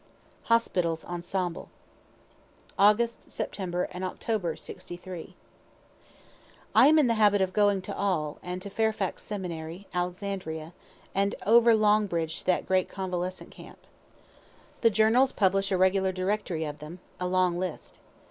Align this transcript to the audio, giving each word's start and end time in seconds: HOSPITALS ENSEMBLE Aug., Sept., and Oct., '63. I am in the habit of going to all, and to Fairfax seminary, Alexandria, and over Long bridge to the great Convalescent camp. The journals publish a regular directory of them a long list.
HOSPITALS 0.45 1.03
ENSEMBLE 1.05 1.69
Aug., 2.79 2.95
Sept., 2.97 3.59
and 3.59 4.03
Oct., 4.03 4.57
'63. 4.59 5.35
I 6.73 6.87
am 6.87 6.97
in 6.97 7.05
the 7.05 7.13
habit 7.13 7.39
of 7.39 7.53
going 7.53 7.83
to 7.83 7.95
all, 7.95 8.39
and 8.41 8.63
to 8.63 8.71
Fairfax 8.71 9.21
seminary, 9.21 9.85
Alexandria, 9.93 10.73
and 11.13 11.35
over 11.45 11.75
Long 11.75 12.07
bridge 12.07 12.39
to 12.39 12.45
the 12.47 12.63
great 12.65 12.89
Convalescent 12.89 13.51
camp. 13.51 13.77
The 14.81 14.89
journals 14.89 15.31
publish 15.31 15.71
a 15.71 15.77
regular 15.77 16.11
directory 16.11 16.65
of 16.65 16.79
them 16.79 16.97
a 17.19 17.27
long 17.27 17.59
list. 17.59 17.99